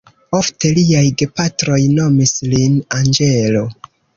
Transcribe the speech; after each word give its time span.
Ofte 0.37 0.71
liaj 0.77 1.03
gepatroj 1.23 1.77
nomis 1.99 2.35
lin 2.55 2.81
anĝelo. 3.01 3.63